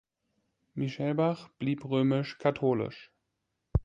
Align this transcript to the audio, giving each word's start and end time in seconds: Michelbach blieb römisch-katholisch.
Michelbach 0.73 1.49
blieb 1.59 1.85
römisch-katholisch. 1.85 3.11